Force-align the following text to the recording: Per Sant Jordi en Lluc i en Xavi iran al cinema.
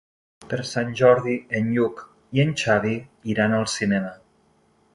Per 0.51 0.57
Sant 0.69 0.93
Jordi 1.01 1.35
en 1.59 1.69
Lluc 1.75 2.01
i 2.39 2.43
en 2.45 2.55
Xavi 2.63 2.95
iran 3.35 3.57
al 3.59 3.69
cinema. 3.75 4.11